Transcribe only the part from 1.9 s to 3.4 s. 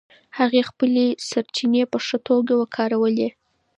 په ښه توګه وکارولې.